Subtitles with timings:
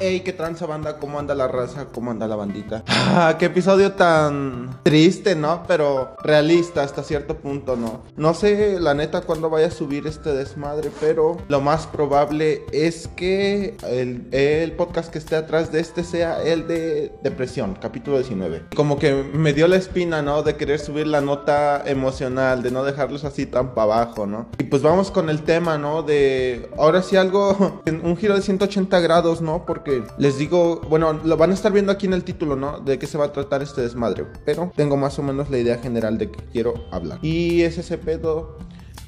[0.00, 2.84] Hey, qué tranza banda, cómo anda la raza, cómo anda la bandita.
[2.86, 5.64] Ah, qué episodio tan triste, ¿no?
[5.66, 8.02] Pero realista hasta cierto punto, ¿no?
[8.16, 13.08] No sé, la neta, cuándo vaya a subir este desmadre, pero lo más probable es
[13.08, 18.66] que el, podcast que esté atrás de este sea el de depresión, capítulo 19.
[18.76, 20.44] Como que me dio la espina, ¿no?
[20.44, 24.46] De querer subir la nota emocional, de no dejarlos así tan para abajo, ¿no?
[24.58, 26.04] Y pues vamos con el tema, ¿no?
[26.04, 29.66] De ahora sí algo, un giro de 180 grados, ¿no?
[29.66, 29.87] Porque
[30.18, 32.80] les digo, bueno, lo van a estar viendo aquí en el título, ¿no?
[32.80, 34.26] De qué se va a tratar este desmadre.
[34.44, 37.18] Pero tengo más o menos la idea general de que quiero hablar.
[37.22, 38.58] Y es ese pedo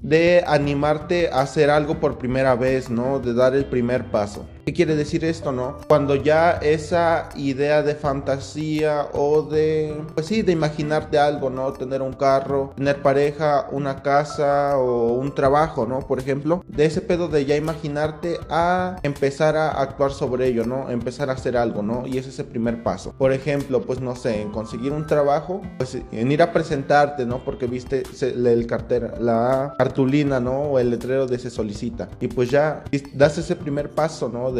[0.03, 3.19] de animarte a hacer algo por primera vez, ¿no?
[3.19, 4.47] De dar el primer paso.
[4.71, 5.79] ¿Qué quiere decir esto, no?
[5.89, 11.73] Cuando ya esa idea de fantasía o de, pues sí, de imaginarte algo, ¿no?
[11.73, 16.07] Tener un carro, tener pareja, una casa o un trabajo, ¿no?
[16.07, 20.89] Por ejemplo, de ese pedo de ya imaginarte a empezar a actuar sobre ello, ¿no?
[20.89, 22.07] Empezar a hacer algo, ¿no?
[22.07, 23.13] Y ese es el primer paso.
[23.19, 27.43] Por ejemplo, pues no sé, en conseguir un trabajo, pues en ir a presentarte, ¿no?
[27.45, 30.61] Porque viste el cartera, la cartulina, ¿no?
[30.61, 32.09] O el letrero de se solicita.
[32.21, 34.53] Y pues ya das ese primer paso, ¿no?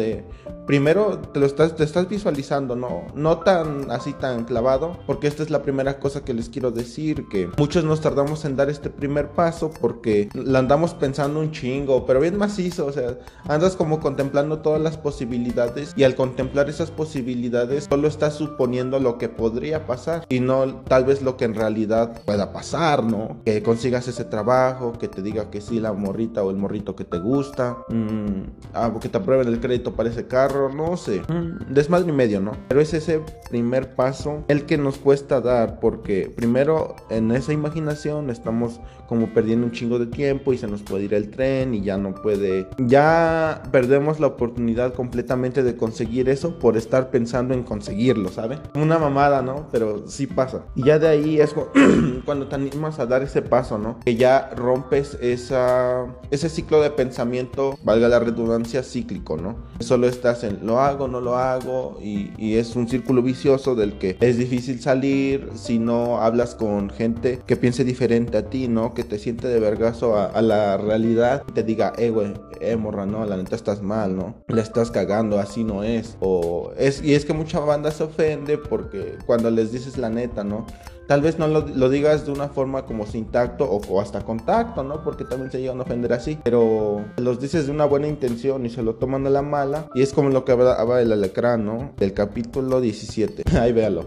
[0.65, 5.43] primero te lo estás, te estás visualizando, no, no tan así tan clavado, porque esta
[5.43, 8.89] es la primera cosa que les quiero decir, que muchos nos tardamos en dar este
[8.89, 13.99] primer paso porque la andamos pensando un chingo, pero bien macizo, o sea, andas como
[13.99, 19.87] contemplando todas las posibilidades y al contemplar esas posibilidades solo estás suponiendo lo que podría
[19.87, 23.37] pasar y no tal vez lo que en realidad pueda pasar, ¿no?
[23.45, 27.03] Que consigas ese trabajo, que te diga que sí la morrita o el morrito que
[27.03, 31.21] te gusta, mmm, ah, que te aprueben el crédito para ese carro, no sé.
[31.27, 32.51] Mm, desmadre y medio, ¿no?
[32.67, 38.29] Pero es ese primer paso el que nos cuesta dar, porque primero en esa imaginación
[38.29, 41.81] estamos como perdiendo un chingo de tiempo y se nos puede ir el tren y
[41.81, 42.67] ya no puede.
[42.77, 48.59] Ya perdemos la oportunidad completamente de conseguir eso por estar pensando en conseguirlo, ¿sabe?
[48.75, 49.67] Una mamada, ¿no?
[49.71, 50.63] Pero sí pasa.
[50.75, 51.53] Y ya de ahí es
[52.25, 53.99] cuando te animas a dar ese paso, ¿no?
[54.05, 59.55] Que ya rompes esa, ese ciclo de pensamiento, valga la redundancia, cíclico, ¿no?
[59.79, 64.17] Solo estás en lo hago, no lo hago y, es un círculo vicioso del que
[64.19, 68.93] es difícil salir si no hablas con gente que piense diferente a ti, ¿no?
[68.93, 73.05] Que te siente de vergazo a, la realidad y te diga, eh, güey, eh, morra,
[73.05, 74.35] no, la neta estás mal, ¿no?
[74.47, 76.17] Le estás cagando, así no es.
[76.19, 80.43] O es, y es que mucha banda se ofende porque cuando les dices la neta,
[80.43, 80.65] ¿no?
[81.11, 84.81] Tal vez no lo, digas de una forma como sin tacto o, hasta con tacto,
[84.81, 85.03] ¿no?
[85.03, 86.39] Porque también se llegan a ofender así.
[86.41, 89.87] Pero los dices de una buena intención y se lo toman a la mala.
[89.93, 91.91] Y es como lo que hablaba el alecrán, ¿no?
[91.97, 93.43] Del capítulo 17.
[93.59, 94.05] Ahí véalo.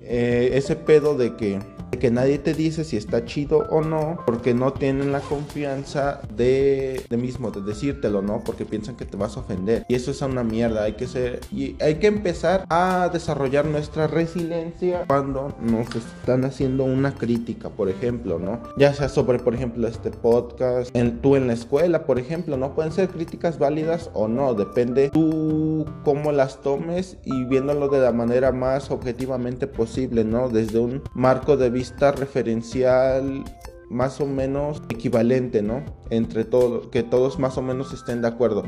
[0.00, 1.58] Eh, ese pedo de que
[1.96, 7.02] que nadie te dice si está chido o no, porque no tienen la confianza de,
[7.08, 8.42] de mismo, de decírtelo, ¿no?
[8.44, 9.84] Porque piensan que te vas a ofender.
[9.88, 14.06] Y eso es una mierda, hay que ser, y hay que empezar a desarrollar nuestra
[14.06, 18.60] resiliencia cuando nos están haciendo una crítica, por ejemplo, ¿no?
[18.76, 22.74] Ya sea sobre, por ejemplo, este podcast, en, tú en la escuela, por ejemplo, ¿no?
[22.74, 28.12] Pueden ser críticas válidas o no, depende tú cómo las tomes y viéndolo de la
[28.12, 30.48] manera más objetivamente posible, ¿no?
[30.48, 31.77] Desde un marco de vista
[32.16, 33.44] referencial
[33.90, 35.82] más o menos equivalente, ¿no?
[36.10, 38.64] Entre todos, que todos más o menos estén de acuerdo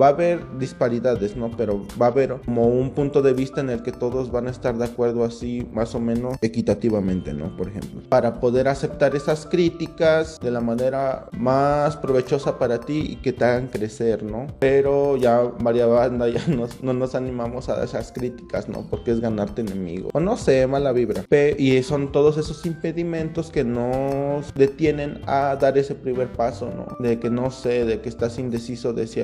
[0.00, 1.50] va a haber disparidades, ¿no?
[1.56, 4.50] Pero va a haber como un punto de vista en el que todos van a
[4.50, 7.56] estar de acuerdo así más o menos equitativamente, ¿no?
[7.56, 13.16] Por ejemplo, para poder aceptar esas críticas de la manera más provechosa para ti y
[13.16, 14.46] que te hagan crecer, ¿no?
[14.58, 16.42] Pero ya varias banda ya
[16.82, 18.86] no nos animamos a esas críticas, ¿no?
[18.88, 20.10] Porque es ganarte enemigo.
[20.12, 21.24] O no sé, mala vibra.
[21.58, 26.96] y son todos esos impedimentos que nos detienen a dar ese primer paso, ¿no?
[26.98, 29.20] De que no sé, de que estás indeciso de si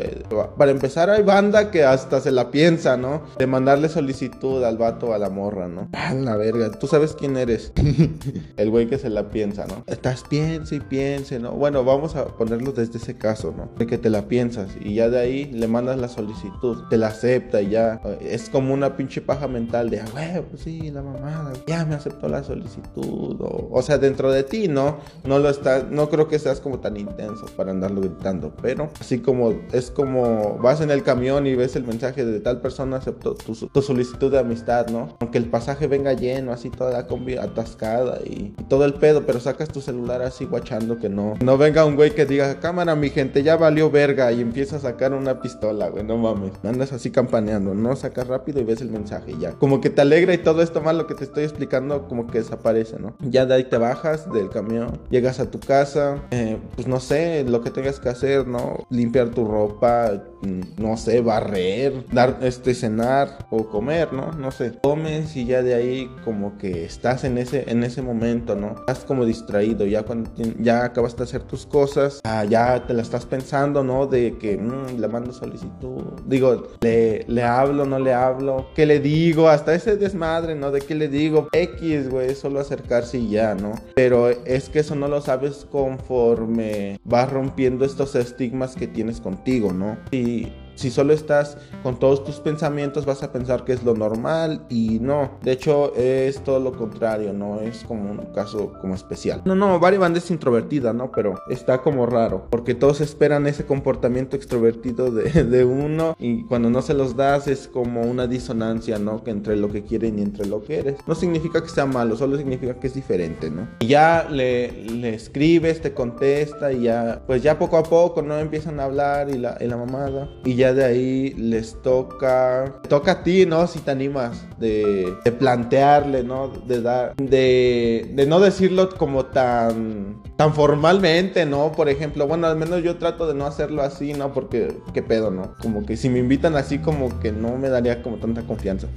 [0.59, 3.23] para empezar, hay banda que hasta se la piensa, ¿no?
[3.39, 5.89] De mandarle solicitud al vato o a la morra, ¿no?
[5.93, 7.73] A la verga, tú sabes quién eres.
[8.57, 9.85] el güey que se la piensa, ¿no?
[9.87, 11.53] Estás piense y piense, ¿no?
[11.53, 13.71] Bueno, vamos a ponerlo desde ese caso, ¿no?
[13.79, 17.09] De que te la piensas y ya de ahí le mandas la solicitud, te la
[17.09, 21.03] acepta y ya es como una pinche paja mental de, ah, güey, pues sí, la
[21.03, 23.41] mamada, ya me aceptó la solicitud.
[23.41, 24.99] O, o sea, dentro de ti, ¿no?
[25.25, 29.21] No lo está, no creo que seas como tan intenso para andarlo gritando, pero así
[29.21, 33.35] como es como vas en el camión y ves el mensaje de tal persona aceptó
[33.35, 35.17] tu, solicitud de amistad, ¿no?
[35.21, 39.41] Aunque el pasaje venga lleno, así toda la combi atascada y, todo el pedo, pero
[39.41, 41.35] sacas tu celular así guachando que no.
[41.43, 44.81] No venga un güey que diga, cámara, mi gente, ya valió verga y empieza a
[44.81, 46.53] sacar una pistola, güey, no mames.
[46.63, 47.97] Andas así campaneando, ¿no?
[47.97, 49.53] Sacas rápido y ves el mensaje y ya.
[49.53, 52.99] Como que te alegra y todo esto malo que te estoy explicando como que desaparece,
[52.99, 53.15] ¿no?
[53.21, 57.45] Ya de ahí te bajas del camión, llegas a tu casa, eh, pues no sé,
[57.45, 58.87] lo que tengas que hacer, ¿no?
[58.91, 64.33] Limpiar tu ropa, no sé, barrer, dar, este, cenar o comer, ¿no?
[64.33, 64.73] No sé.
[64.83, 68.77] Comes y ya de ahí como que estás en ese, en ese momento, ¿no?
[68.81, 73.03] Estás como distraído, ya cuando ya acabas de hacer tus cosas, ah, ya te la
[73.03, 74.07] estás pensando, ¿no?
[74.07, 79.01] De que mm, le mando solicitud, digo, le, le hablo, no le hablo, ¿qué le
[79.01, 79.49] digo?
[79.49, 80.71] Hasta ese desmadre, ¿no?
[80.71, 83.73] De qué le digo, X, güey, solo acercarse y ya, ¿no?
[83.95, 89.73] Pero es que eso no lo sabes conforme vas rompiendo estos estigmas que tienes contigo,
[89.73, 89.97] ¿no?
[90.29, 94.65] the si solo estás con todos tus pensamientos vas a pensar que es lo normal
[94.69, 95.31] y no.
[95.43, 99.43] De hecho es todo lo contrario, no es como un caso como especial.
[99.45, 101.11] No, no, Band es introvertida, ¿no?
[101.11, 106.71] Pero está como raro porque todos esperan ese comportamiento extrovertido de, de uno y cuando
[106.71, 109.25] no se los das es como una disonancia, ¿no?
[109.25, 110.97] Que entre lo que quieren y entre lo que eres.
[111.09, 113.69] No significa que sea malo, solo significa que es diferente, ¿no?
[113.81, 118.39] Y ya le, le escribes, te contesta y ya, pues ya poco a poco, ¿no?
[118.39, 120.29] Empiezan a hablar y la, y la mamada.
[120.45, 123.67] Y ya de ahí les toca, toca a ti, ¿no?
[123.67, 126.49] Si te animas de, plantearle, ¿no?
[126.49, 131.73] De dar, de, de no decirlo como tan, tan formalmente, ¿no?
[131.73, 134.33] Por ejemplo, bueno, al menos yo trato de no hacerlo así, ¿no?
[134.33, 135.55] Porque, ¿qué pedo, no?
[135.61, 138.89] Como que si me invitan así, como que no me daría como tanta confianza.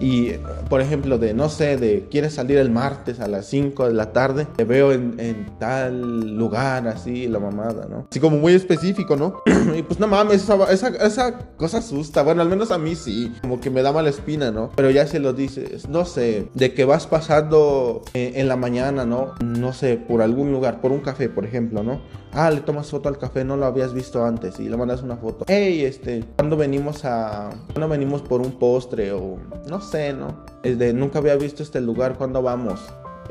[0.00, 0.32] Y,
[0.68, 4.12] por ejemplo, de, no sé, de quieres salir el martes a las 5 de la
[4.12, 8.06] tarde, te veo en, en tal lugar, así, la mamada, ¿no?
[8.10, 9.42] Así como muy específico, ¿no?
[9.76, 12.22] y pues no mames, esa, esa, esa, cosa asusta.
[12.22, 14.70] Bueno, al menos a mí sí, como que me da mala espina, ¿no?
[14.74, 19.04] Pero ya se lo dices, no sé, de que vas pasando eh, en la mañana,
[19.04, 19.34] ¿no?
[19.44, 22.00] No sé, por algún lugar, por un café, por ejemplo, ¿no?
[22.32, 25.16] Ah, le tomas foto al café, no lo habías visto antes y le mandas una
[25.16, 25.44] foto.
[25.48, 27.50] Hey, este, cuando venimos a.
[27.72, 29.38] Cuando venimos por un postre o.
[29.68, 30.44] No sé, ¿no?
[30.62, 32.80] Es de nunca había visto este lugar, ¿cuándo vamos?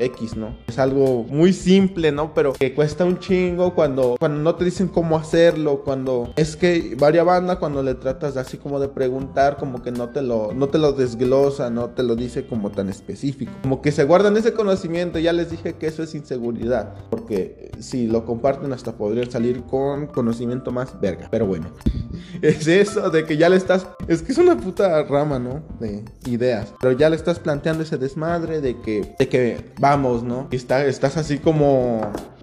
[0.00, 0.56] X, ¿no?
[0.68, 2.34] Es algo muy simple, ¿no?
[2.34, 6.96] Pero que cuesta un chingo cuando, cuando no te dicen cómo hacerlo, cuando es que
[6.98, 10.68] varia banda cuando le tratas así como de preguntar, como que no te lo, no
[10.68, 13.52] te lo desglosa, no te lo dice como tan específico.
[13.62, 18.06] Como que se guardan ese conocimiento, ya les dije que eso es inseguridad, porque si
[18.06, 21.28] lo comparten hasta podrían salir con conocimiento más verga.
[21.30, 21.68] Pero bueno,
[22.42, 25.62] es eso de que ya le estás, es que es una puta rama, ¿no?
[25.78, 30.22] De ideas, pero ya le estás planteando ese desmadre de que, de que va vamos,
[30.22, 30.46] ¿no?
[30.52, 32.00] Y está, estás así como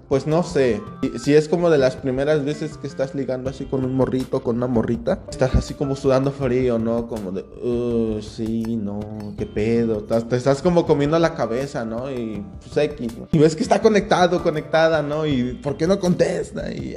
[0.08, 0.80] pues no sé,
[1.22, 4.56] si es como de las primeras veces que estás ligando así con un morrito, con
[4.56, 7.06] una morrita, estás así como sudando frío, ¿no?
[7.06, 9.00] Como de, uh, sí, no,
[9.36, 12.10] qué pedo, te estás como comiendo la cabeza, ¿no?
[12.10, 13.28] Y pues X, ¿no?
[13.32, 15.26] Y ves que está conectado, conectada, ¿no?
[15.26, 16.72] Y ¿por qué no contesta?
[16.72, 16.96] Y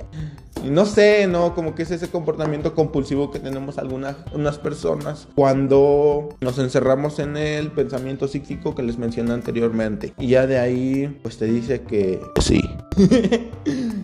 [0.70, 1.56] no sé, ¿no?
[1.56, 7.38] Como que es ese comportamiento compulsivo que tenemos algunas unas personas cuando nos encerramos en
[7.38, 10.14] el pensamiento psíquico que les mencioné anteriormente.
[10.20, 12.62] Y ya de ahí, pues te dice que sí.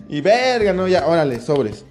[0.08, 0.88] y verga, ¿no?
[0.88, 1.84] Ya, órale, sobres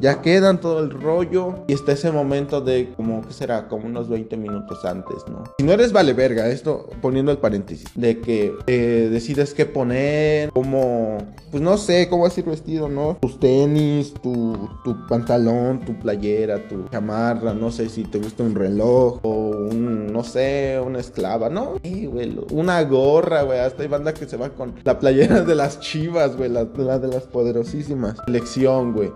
[0.00, 4.08] ya quedan todo el rollo y está ese momento de como que será como unos
[4.08, 5.44] 20 minutos antes, ¿no?
[5.58, 10.50] Si no eres vale verga, esto poniendo el paréntesis, de que eh, decides qué poner,
[10.50, 11.18] como,
[11.50, 13.18] pues no sé, cómo a ir vestido, ¿no?
[13.20, 18.54] Tus tenis, tu, tu pantalón, tu playera, tu chamarra, no sé si te gusta un
[18.54, 21.74] reloj o un, no sé, una esclava, ¿no?
[21.82, 25.80] güey, una gorra, güey, hasta hay banda que se va con la playera de las
[25.80, 28.16] chivas, güey, la, la de las poderosísimas.
[28.26, 29.10] Lección, güey.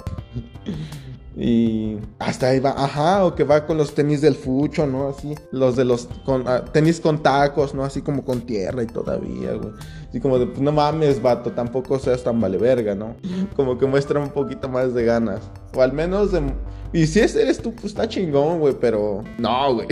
[1.37, 5.09] Y hasta ahí va, ajá, o que va con los tenis del fucho, ¿no?
[5.09, 7.83] Así, los de los con, ah, tenis con tacos, ¿no?
[7.83, 9.73] Así como con tierra y todavía, güey.
[10.09, 13.17] Así como de, pues no mames, vato, tampoco seas tan vale verga, ¿no?
[13.57, 15.41] Como que muestra un poquito más de ganas.
[15.75, 16.41] O al menos de,
[16.95, 19.89] y si ese eres tú, pues está chingón, güey, pero no, güey.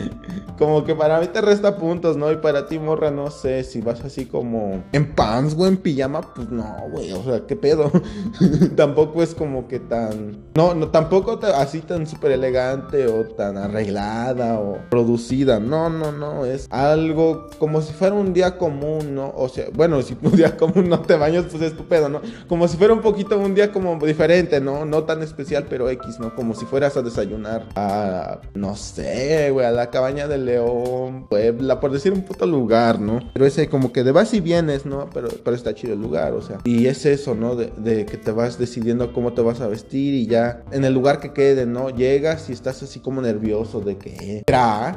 [0.58, 2.30] como que para mí te resta puntos, ¿no?
[2.32, 6.20] Y para ti, morra, no sé, si vas así como en pants, güey, en pijama,
[6.34, 7.92] pues no, güey, o sea, ¿qué pedo?
[8.76, 10.38] tampoco es como que tan...
[10.56, 15.60] No, no, tampoco así tan súper elegante o tan arreglada o producida.
[15.60, 19.32] No, no, no, es algo como si fuera un día común, ¿no?
[19.36, 22.20] O sea, bueno, si un día común no te bañas, pues es tu pedo, ¿no?
[22.48, 24.84] Como si fuera un poquito un día como diferente, ¿no?
[24.84, 26.34] No tan especial, pero X, ¿no?
[26.34, 31.80] como si fueras a desayunar a, no sé, güey, a la cabaña de León, Puebla,
[31.80, 33.20] por decir un puto lugar, ¿no?
[33.32, 35.08] Pero ese como que de vas y vienes, ¿no?
[35.12, 36.58] Pero, pero está chido el lugar, o sea.
[36.64, 37.56] Y es eso, ¿no?
[37.56, 41.20] De, que te vas decidiendo cómo te vas a vestir y ya en el lugar
[41.20, 41.90] que quede, ¿no?
[41.90, 44.42] Llegas y estás así como nervioso de que,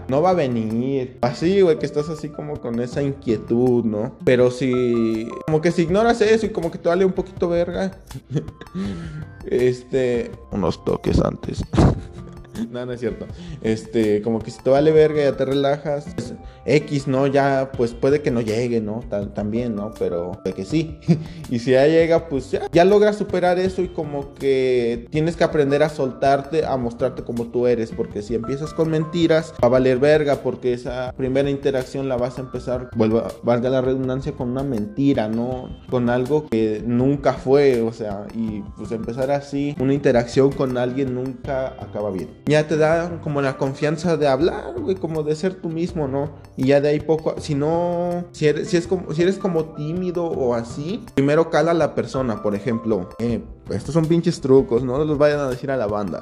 [0.07, 1.17] No va a venir.
[1.21, 4.17] Así, güey, que estás así como con esa inquietud, ¿no?
[4.23, 7.91] Pero si, como que si ignoras eso y como que te vale un poquito verga,
[9.45, 10.12] este,
[10.51, 11.63] unos toques antes.
[12.71, 13.25] no, no es cierto.
[13.61, 16.05] Este, como que si te vale verga, ya te relajas.
[16.15, 16.33] Pues,
[16.65, 17.27] X, ¿no?
[17.27, 19.01] Ya, pues puede que no llegue, ¿no?
[19.33, 19.91] también, ¿no?
[19.99, 20.99] Pero que sí.
[21.49, 25.43] y si ya llega, pues ya, ya logras superar eso y como que tienes que
[25.43, 27.91] aprender a soltarte, a mostrarte como tú eres.
[27.91, 30.37] Porque si empiezas con mentiras, va a valer verga.
[30.37, 35.27] Porque esa primera interacción la vas a empezar, vuelva, valga la redundancia, con una mentira,
[35.27, 35.69] ¿no?
[35.89, 41.13] Con algo que nunca fue, o sea, y pues empezar así, una interacción con alguien
[41.13, 42.29] nunca acaba bien.
[42.45, 46.31] Ya te da como la confianza de hablar, güey, como de ser tú mismo, ¿no?
[46.57, 49.73] Y ya de ahí poco, si no, si eres, si es como, si eres como
[49.75, 54.83] tímido o así, primero cala a la persona, por ejemplo, eh, estos son pinches trucos,
[54.83, 56.21] no los vayan a decir a la banda.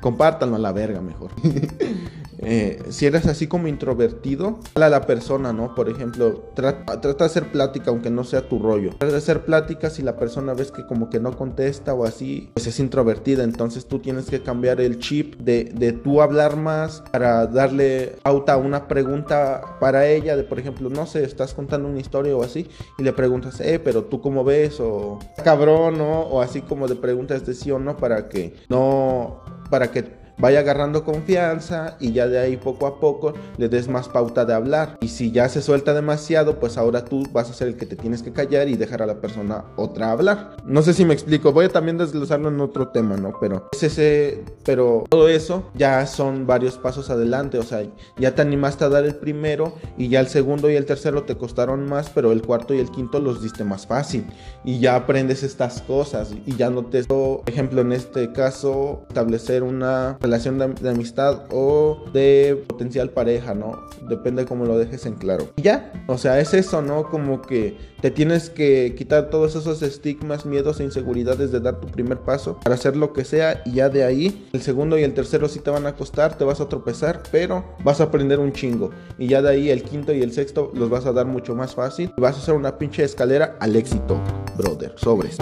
[0.00, 1.30] Compártanlo a la verga mejor.
[2.44, 5.74] Eh, si eres así como introvertido, a la persona, ¿no?
[5.74, 8.90] Por ejemplo, trata, de hacer plática aunque no sea tu rollo.
[8.98, 12.50] Trata de hacer plática si la persona ves que como que no contesta o así,
[12.54, 13.44] pues es introvertida.
[13.44, 18.54] Entonces tú tienes que cambiar el chip de, de tú hablar más para darle pauta
[18.54, 20.36] a una pregunta para ella.
[20.36, 23.78] De por ejemplo, no sé, estás contando una historia o así y le preguntas, eh,
[23.78, 26.20] pero tú cómo ves o cabrón, ¿no?
[26.20, 30.60] O así como de preguntas de sí o no para que no, para que vaya
[30.60, 34.96] agarrando confianza y ya de ahí poco a poco le des más pauta de hablar.
[35.00, 37.96] Y si ya se suelta demasiado, pues ahora tú vas a ser el que te
[37.96, 40.56] tienes que callar y dejar a la persona otra hablar.
[40.64, 43.34] No sé si me explico, voy a también desglosarlo en otro tema, ¿no?
[43.40, 47.82] Pero es ese, pero todo eso ya son varios pasos adelante, o sea,
[48.18, 51.36] ya te animaste a dar el primero y ya el segundo y el tercero te
[51.36, 54.26] costaron más, pero el cuarto y el quinto los diste más fácil
[54.64, 59.62] y ya aprendes estas cosas y ya no te, por ejemplo, en este caso, establecer
[59.62, 63.86] una relación de, amistad o de potencial pareja, ¿no?
[64.08, 65.48] Depende cómo lo dejes en claro.
[65.56, 67.08] Y ya, o sea, es eso, ¿no?
[67.10, 71.86] Como que te tienes que quitar todos esos estigmas, miedos e inseguridades de dar tu
[71.88, 75.14] primer paso para hacer lo que sea y ya de ahí el segundo y el
[75.14, 78.52] tercero sí te van a costar, te vas a tropezar, pero vas a aprender un
[78.52, 78.90] chingo.
[79.18, 81.74] Y ya de ahí el quinto y el sexto los vas a dar mucho más
[81.74, 84.18] fácil vas a hacer una pinche escalera al éxito,
[84.56, 85.38] brother, sobres.